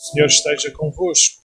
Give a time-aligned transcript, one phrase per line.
[0.00, 1.42] Senhor esteja convosco.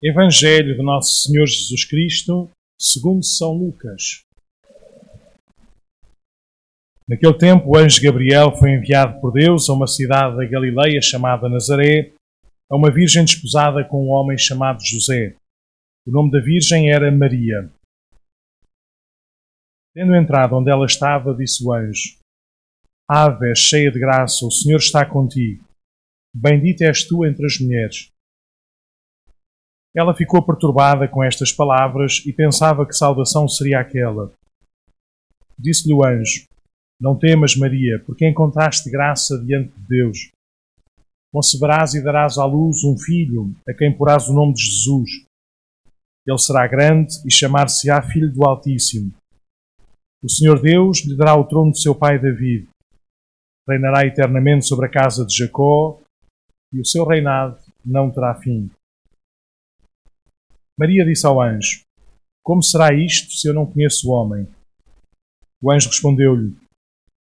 [0.00, 2.48] Evangelho de Nosso Senhor Jesus Cristo,
[2.80, 4.22] segundo São Lucas.
[7.08, 11.48] Naquele tempo, o anjo Gabriel foi enviado por Deus a uma cidade da Galileia chamada
[11.48, 12.12] Nazaré,
[12.70, 15.34] a uma virgem desposada com um homem chamado José.
[16.06, 17.68] O nome da virgem era Maria.
[19.92, 22.18] Tendo entrado onde ela estava, disse o anjo:
[23.10, 25.61] Ave, cheia de graça, o Senhor está contigo.
[26.34, 28.10] Bendita és tu entre as mulheres.
[29.94, 34.32] Ela ficou perturbada com estas palavras e pensava que saudação seria aquela.
[35.58, 36.46] Disse-lhe o anjo:
[36.98, 40.30] Não temas, Maria, porque encontraste graça diante de Deus.
[41.30, 45.10] Conceberás e darás à luz um filho, a quem porás o nome de Jesus.
[46.26, 49.12] Ele será grande e chamar-se-á Filho do Altíssimo.
[50.22, 52.68] O Senhor Deus lhe dará o trono de seu pai David.
[53.68, 56.01] Reinará eternamente sobre a casa de Jacó
[56.72, 58.70] e o seu reinado não terá fim.
[60.78, 61.82] Maria disse ao anjo:
[62.42, 64.48] Como será isto se eu não conheço o homem?
[65.60, 66.56] O anjo respondeu-lhe: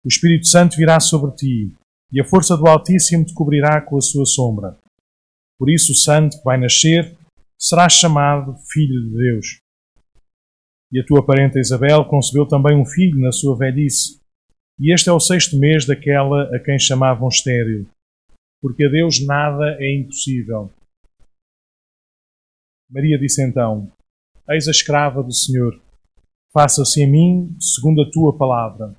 [0.04, 1.72] O Espírito Santo virá sobre ti,
[2.12, 4.76] e a força do Altíssimo te cobrirá com a sua sombra.
[5.58, 7.16] Por isso, o santo que vai nascer
[7.58, 9.60] será chamado Filho de Deus.
[10.90, 14.20] E a tua parenta Isabel concebeu também um filho na sua velhice,
[14.80, 17.86] e este é o sexto mês daquela a quem chamavam estéril
[18.60, 20.72] porque a Deus nada é impossível.
[22.90, 23.92] Maria disse então:
[24.48, 25.80] Eis a escrava do Senhor,
[26.52, 28.96] faça-se em mim segundo a tua palavra.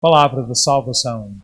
[0.00, 1.36] Palavra da salvação.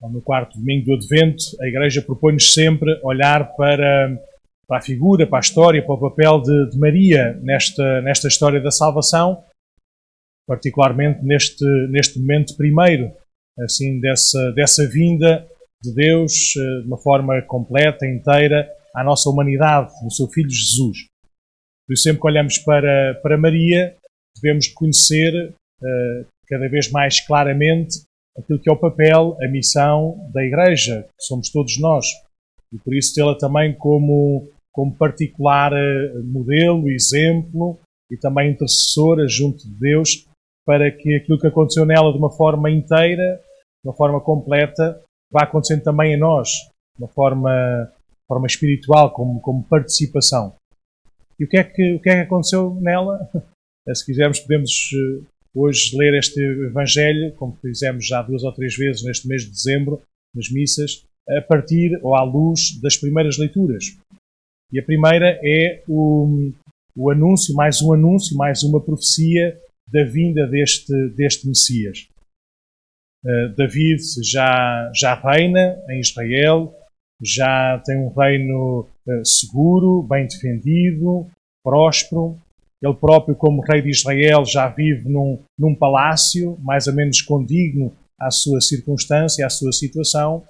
[0.00, 4.16] No quarto domingo do Advento, a Igreja propõe-nos sempre olhar para
[4.68, 8.60] para a figura, para a história, para o papel de, de, Maria nesta, nesta história
[8.60, 9.42] da salvação,
[10.46, 13.10] particularmente neste, neste momento primeiro,
[13.60, 15.48] assim, dessa, dessa vinda
[15.82, 20.98] de Deus eh, de uma forma completa, inteira, à nossa humanidade, no seu Filho Jesus.
[21.86, 23.96] Por isso, sempre que olhamos para, para Maria,
[24.40, 25.32] devemos conhecer
[25.80, 28.02] uh, cada vez mais claramente
[28.36, 32.06] aquilo que é o papel, a missão da Igreja, que somos todos nós.
[32.72, 37.78] E por isso tê-la também como como particular eh, modelo, exemplo
[38.10, 40.26] e também intercessora junto de Deus
[40.66, 43.40] para que aquilo que aconteceu nela de uma forma inteira,
[43.82, 46.48] de uma forma completa, vá acontecendo também em nós,
[46.96, 47.90] de uma forma,
[48.26, 50.54] forma espiritual, como, como participação.
[51.40, 53.30] E o que, é que, o que é que aconteceu nela?
[53.94, 55.24] Se quisermos, podemos eh,
[55.54, 60.02] hoje ler este Evangelho, como fizemos já duas ou três vezes neste mês de dezembro,
[60.34, 63.96] nas missas, a partir ou à luz das primeiras leituras.
[64.70, 66.52] E a primeira é o,
[66.94, 69.58] o anúncio, mais um anúncio, mais uma profecia
[69.90, 72.06] da vinda deste, deste Messias.
[73.24, 76.74] Uh, David já, já reina em Israel,
[77.22, 81.26] já tem um reino uh, seguro, bem defendido,
[81.64, 82.38] próspero.
[82.82, 87.92] Ele próprio, como rei de Israel, já vive num, num palácio, mais ou menos condigno
[88.20, 90.44] à sua circunstância, à sua situação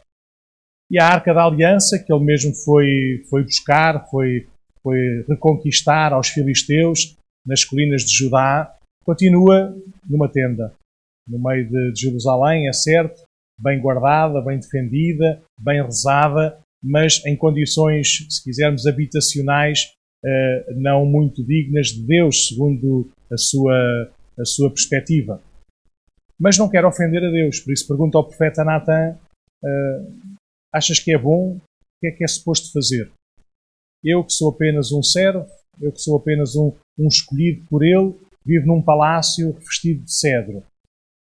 [0.90, 4.46] e a Arca da Aliança, que ele mesmo foi, foi buscar, foi,
[4.82, 7.16] foi reconquistar aos filisteus
[7.46, 9.76] nas colinas de Judá, continua
[10.08, 10.74] numa tenda,
[11.26, 13.22] no meio de, de Jerusalém, é certo,
[13.58, 19.92] bem guardada, bem defendida, bem rezada, mas em condições, se quisermos, habitacionais
[20.24, 25.42] eh, não muito dignas de Deus, segundo a sua, a sua perspectiva.
[26.38, 29.18] Mas não quer ofender a Deus, por isso pergunta ao profeta Natan
[29.64, 30.02] eh,
[30.72, 31.56] Achas que é bom?
[31.56, 31.60] O
[32.00, 33.10] que é que é suposto fazer?
[34.04, 35.46] Eu que sou apenas um servo,
[35.80, 38.14] eu que sou apenas um, um escolhido por ele,
[38.44, 40.62] vivo num palácio revestido de cedro.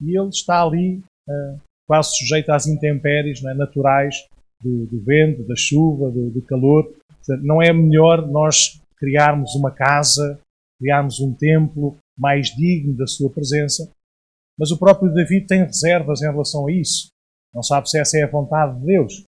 [0.01, 4.15] E ele está ali, uh, quase sujeito às intempéries é, naturais
[4.61, 6.85] do, do, vento, da chuva, do, do calor.
[7.07, 10.39] Portanto, não é melhor nós criarmos uma casa,
[10.79, 13.91] criarmos um templo mais digno da sua presença?
[14.57, 17.12] Mas o próprio David tem reservas em relação a isso.
[17.53, 19.23] Não sabe se essa é a vontade de Deus.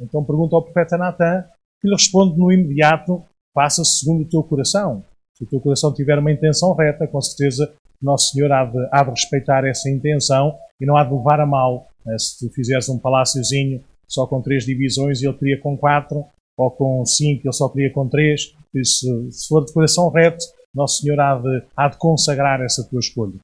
[0.00, 1.44] Então pergunta ao profeta Natan,
[1.80, 3.22] que lhe responde no imediato:
[3.54, 5.04] faça segundo o teu coração.
[5.36, 9.02] Se o teu coração tiver uma intenção reta, com certeza Nosso Senhor há de, há
[9.02, 11.88] de respeitar essa intenção e não há de levar a mal.
[12.04, 12.16] Né?
[12.18, 16.24] Se tu fizeres um paláciozinho só com três divisões e ele queria com quatro,
[16.56, 21.02] ou com cinco ele só queria com três, se, se for de coração reto, Nosso
[21.02, 23.34] Senhor há de, há de consagrar essa tua escolha.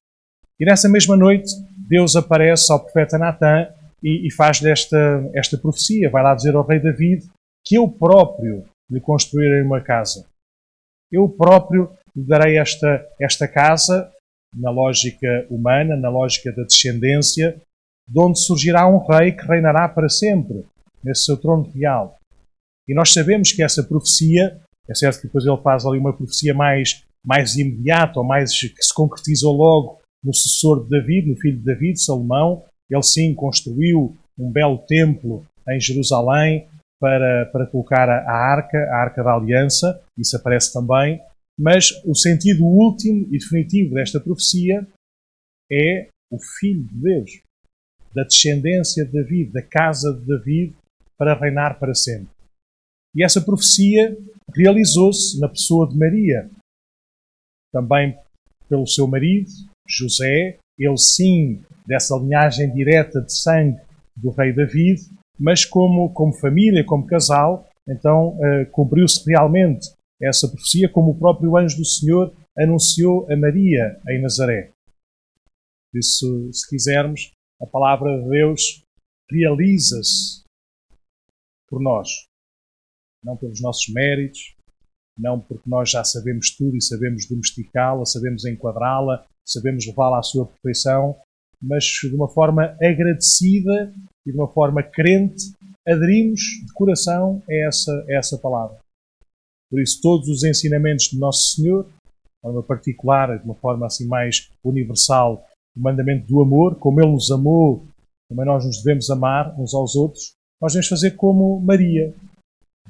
[0.59, 1.51] E nessa mesma noite,
[1.89, 3.67] Deus aparece ao profeta Natan
[4.03, 6.11] e, e faz desta esta profecia.
[6.11, 7.27] Vai lá dizer ao rei David
[7.65, 10.27] que eu próprio lhe construírem uma casa.
[11.13, 14.11] Eu próprio lhe darei esta, esta casa,
[14.55, 17.61] na lógica humana, na lógica da descendência,
[18.09, 20.65] de onde surgirá um rei que reinará para sempre,
[21.03, 22.19] nesse seu trono real.
[22.89, 26.53] E nós sabemos que essa profecia, é certo que depois ele faz ali uma profecia
[26.53, 31.59] mais, mais imediata, ou mais que se concretizou logo no sucessor de David, no filho
[31.59, 32.65] de David, Salomão.
[32.91, 39.23] Ele sim construiu um belo templo em Jerusalém para, para colocar a, arca, a arca
[39.23, 41.21] da aliança, isso aparece também.
[41.59, 44.87] Mas o sentido último e definitivo desta profecia
[45.71, 47.43] é o Filho de Deus,
[48.15, 50.77] da descendência de David, da casa de David,
[51.19, 52.31] para reinar para sempre.
[53.15, 54.17] E essa profecia
[54.55, 56.51] realizou-se na pessoa de Maria,
[57.73, 58.17] também
[58.69, 59.51] pelo seu marido,
[59.89, 63.81] José, ele sim, dessa linhagem direta de sangue
[64.17, 65.01] do rei David,
[65.39, 71.57] mas como, como família, como casal, então uh, cumpriu-se realmente essa profecia, como o próprio
[71.57, 74.71] anjo do Senhor anunciou a Maria em Nazaré.
[75.91, 78.83] Por isso, se quisermos, a palavra de Deus
[79.31, 80.45] realiza-se
[81.69, 82.09] por nós.
[83.25, 84.55] Não pelos nossos méritos,
[85.19, 90.47] não porque nós já sabemos tudo e sabemos domesticá-la, sabemos enquadrá-la, sabemos levá-la à sua
[90.47, 91.17] perfeição,
[91.61, 93.93] mas de uma forma agradecida
[94.27, 95.53] e de uma forma crente,
[95.87, 98.79] aderimos de coração a essa, a essa palavra.
[99.71, 104.07] Por isso, todos os ensinamentos do Nosso Senhor, de forma particular, de uma forma assim
[104.07, 105.47] mais universal,
[105.77, 107.87] o mandamento do amor, como Ele nos amou,
[108.29, 112.15] também nós nos devemos amar uns aos outros, nós devemos fazer como Maria.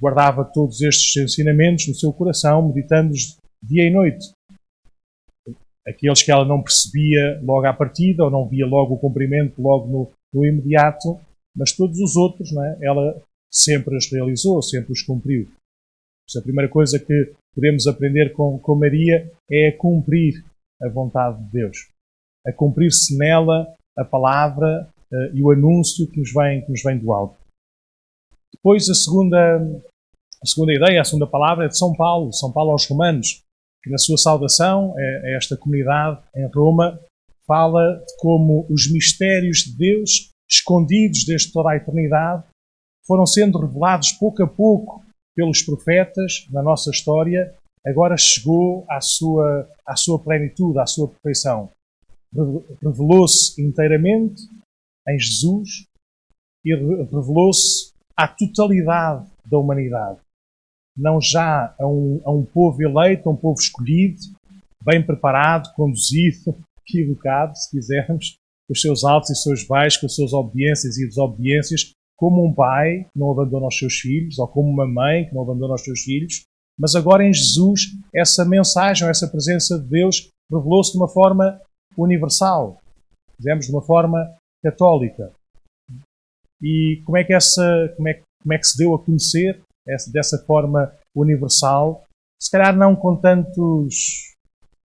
[0.01, 4.33] Guardava todos estes ensinamentos no seu coração, meditando-os dia e noite
[5.87, 9.87] aqueles que ela não percebia logo à partida ou não via logo o cumprimento logo
[9.87, 11.19] no, no imediato,
[11.57, 12.79] mas todos os outros, é?
[12.83, 13.21] ela
[13.51, 15.49] sempre os realizou, sempre os cumpriu.
[16.37, 20.45] a primeira coisa que podemos aprender com, com Maria é a cumprir
[20.81, 21.89] a vontade de Deus,
[22.47, 26.97] a cumprir-se nela a palavra uh, e o anúncio que nos vem, que nos vem
[26.97, 27.37] do alto.
[28.55, 29.59] Depois, a segunda,
[30.43, 33.43] a segunda ideia, a segunda palavra é de São Paulo, São Paulo aos Romanos
[33.83, 37.01] que na sua saudação a, é, é esta comunidade em Roma
[37.47, 42.45] fala de como os mistérios de Deus, escondidos desde toda a eternidade,
[43.07, 45.05] foram sendo revelados pouco a pouco
[45.35, 47.55] pelos profetas na nossa história,
[47.85, 51.71] agora chegou à sua, à sua plenitude, à sua perfeição.
[52.83, 54.43] Revelou-se inteiramente
[55.09, 55.87] em Jesus
[56.65, 60.21] e revelou-se à totalidade da humanidade
[60.97, 64.21] não já a um, a um povo eleito, a um povo escolhido,
[64.85, 66.57] bem preparado, conduzido,
[66.93, 70.99] educado, se quisermos, com os seus altos e os seus baixos, com as suas obediências
[70.99, 75.27] e desobediências, como um pai que não abandona os seus filhos, ou como uma mãe
[75.27, 76.45] que não abandona os seus filhos,
[76.79, 81.61] mas agora em Jesus essa mensagem, essa presença de Deus revelou-se de uma forma
[81.97, 82.79] universal,
[83.39, 84.19] dizemos de uma forma
[84.63, 85.33] católica.
[86.63, 89.63] E como é que essa, como é, como é que se deu a conhecer?
[90.13, 92.05] Dessa forma universal,
[92.41, 94.35] se calhar não com tantos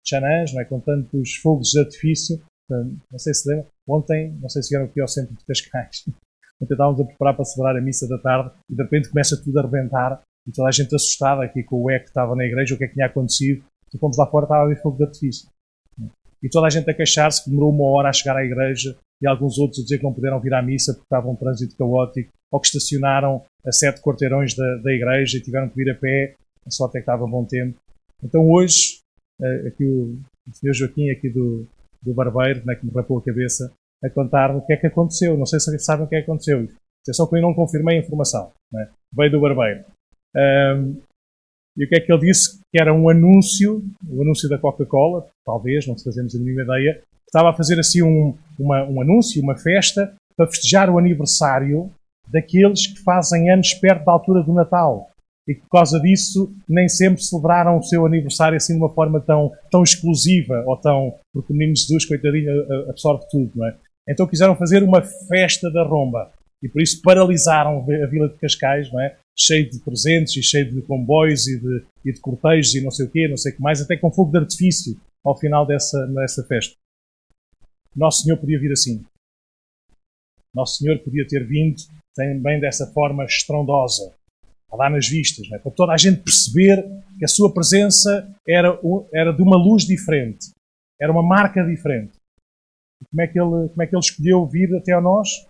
[0.05, 0.65] chanãs, não é?
[0.65, 2.41] com tantos fogos de artifício.
[2.69, 6.05] Não sei se lembra, ontem, não sei se vieram aqui ao centro de Cascais,
[6.61, 9.59] ontem estávamos a preparar para celebrar a missa da tarde e de repente começa tudo
[9.59, 12.73] a rebentar e toda a gente assustada aqui com o eco que estava na igreja,
[12.73, 13.63] o que é que tinha acontecido.
[13.93, 15.47] E fomos lá fora, estava a haver fogo de artifício.
[16.41, 19.27] E toda a gente a queixar-se que demorou uma hora a chegar à igreja e
[19.27, 22.29] alguns outros a dizer que não puderam vir à missa porque estava um trânsito caótico
[22.51, 26.35] ou que estacionaram a sete quarteirões da, da igreja e tiveram que vir a pé,
[26.67, 27.77] só até que estava bom tempo.
[28.21, 28.99] Então hoje,
[29.41, 31.65] eh, aqui o, o senhor Joaquim, aqui do,
[32.01, 33.71] do barbeiro, né, que me rapou a cabeça,
[34.03, 35.37] a contar o que é que aconteceu.
[35.37, 36.67] Não sei se sabem o que é que aconteceu.
[37.07, 38.51] É só que eu não confirmei a informação.
[38.71, 38.89] Né?
[39.13, 39.85] Veio do barbeiro.
[40.35, 40.97] Um,
[41.77, 42.59] e o que é que ele disse?
[42.71, 47.01] Que era um anúncio, o um anúncio da Coca-Cola, talvez, não fazemos a mínima ideia,
[47.33, 51.91] estava a fazer assim um, uma, um anúncio, uma festa, para festejar o aniversário
[52.27, 55.09] daqueles que fazem anos perto da altura do Natal.
[55.47, 59.19] E que por causa disso nem sempre celebraram o seu aniversário assim de uma forma
[59.19, 61.15] tão, tão exclusiva ou tão.
[61.33, 62.49] Porque o menino Jesus, coitadinho,
[62.89, 63.75] absorve tudo, não é?
[64.07, 66.31] Então quiseram fazer uma festa da romba.
[66.61, 69.17] E por isso paralisaram a vila de Cascais, não é?
[69.37, 73.05] Cheio de presentes e cheio de comboios e de, e de cortejos e não sei
[73.05, 76.05] o quê, não sei o que mais, até com fogo de artifício ao final dessa,
[76.07, 76.75] dessa festa.
[77.95, 79.05] Nosso Senhor podia vir assim.
[80.53, 81.77] Nosso Senhor podia ter vindo
[82.15, 84.15] também dessa forma estrondosa,
[84.71, 85.57] a dar nas vistas, é?
[85.57, 86.83] para toda a gente perceber
[87.17, 88.79] que a sua presença era,
[89.13, 90.51] era de uma luz diferente,
[90.99, 92.13] era uma marca diferente.
[93.01, 95.45] E como é, que ele, como é que ele escolheu vir até a nós?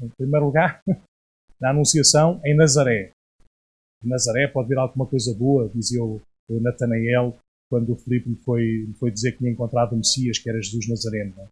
[0.00, 0.82] Em primeiro lugar,
[1.60, 3.12] na Anunciação, em Nazaré.
[4.02, 7.36] de Nazaré pode vir alguma coisa boa, dizia o, o Natanael
[7.74, 10.88] quando o Filipe lhe foi, foi dizer que tinha encontrado o Messias, que era Jesus
[10.88, 11.34] Nazareno.
[11.40, 11.48] É?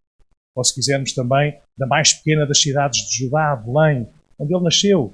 [0.55, 4.07] Ou se quisermos também, da mais pequena das cidades de Judá, Belém,
[4.39, 5.13] onde ele nasceu.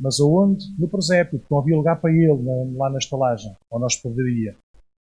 [0.00, 0.64] Mas aonde?
[0.78, 2.40] No presépio, porque não havia lugar para ele
[2.76, 4.56] lá na estalagem, ou na hospedaria.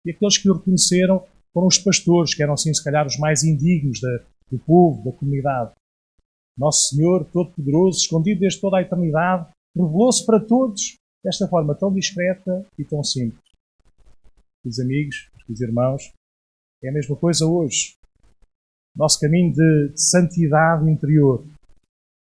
[0.04, 3.44] E aqueles que o reconheceram foram os pastores, que eram assim, se calhar, os mais
[3.44, 5.70] indignos da, do povo, da comunidade.
[6.58, 9.46] Nosso Senhor, Todo-Poderoso, escondido desde toda a eternidade,
[9.76, 13.45] revelou-se para todos desta forma tão discreta e tão simples.
[14.66, 16.12] Os amigos, os irmãos,
[16.82, 17.96] é a mesma coisa hoje.
[18.96, 21.46] Nosso caminho de, de santidade interior,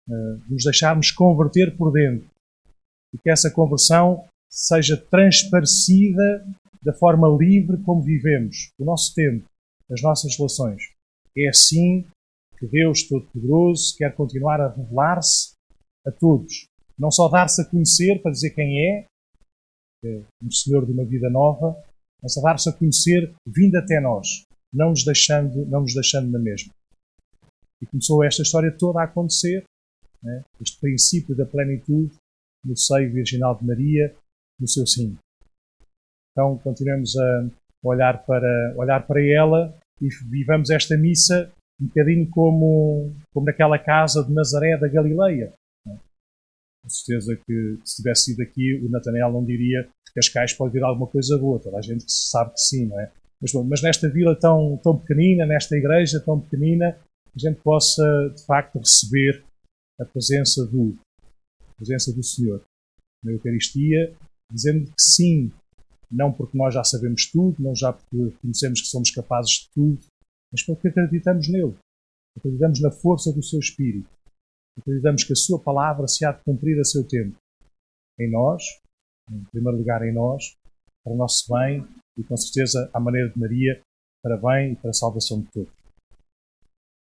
[0.07, 2.31] de nos deixarmos converter por dentro
[3.13, 6.47] e que essa conversão seja transparecida
[6.83, 9.45] da forma livre como vivemos, o nosso tempo,
[9.91, 10.83] as nossas relações.
[11.37, 12.07] É assim
[12.57, 15.55] que Deus Todo-Poderoso quer continuar a revelar-se
[16.07, 16.69] a todos.
[16.97, 19.07] Não só dar-se a conhecer para dizer quem é,
[20.05, 21.77] é um Senhor de uma vida nova,
[22.23, 26.39] mas a dar-se a conhecer vindo até nós, não nos deixando, não nos deixando na
[26.39, 26.73] mesma.
[27.81, 29.65] E começou esta história toda a acontecer,
[30.23, 30.43] né?
[30.61, 32.15] este princípio da plenitude
[32.65, 34.15] no seio virginal de Maria,
[34.59, 35.17] no seu sim.
[36.33, 37.49] Então continuamos a
[37.83, 44.25] olhar para, olhar para ela e vivamos esta missa um bocadinho como, como naquela casa
[44.25, 45.53] de Nazaré da Galileia.
[45.85, 50.83] Com certeza que se tivesse sido aqui, o Natanel não diria que Cascais pode vir
[50.83, 51.61] alguma coisa boa.
[51.61, 53.11] Toda a gente sabe que sim, não é?
[53.41, 56.99] Mas, bom, mas nesta vila tão, tão pequenina, nesta igreja tão pequenina,
[57.35, 59.45] a gente possa, de facto, receber
[60.01, 60.97] a presença do,
[61.63, 62.63] a presença do Senhor
[63.23, 64.15] na Eucaristia,
[64.51, 65.53] dizendo que sim,
[66.11, 69.99] não porque nós já sabemos tudo, não já porque conhecemos que somos capazes de tudo,
[70.53, 71.77] mas porque acreditamos nele.
[72.37, 74.09] Acreditamos na força do seu Espírito.
[74.79, 77.37] Acreditamos que a sua palavra se há de cumprir a seu tempo.
[78.19, 78.63] Em nós,
[79.31, 80.57] em primeiro lugar em nós,
[81.05, 83.81] para o nosso bem e com certeza à maneira de Maria,
[84.23, 85.78] para bem e para a salvação de todos.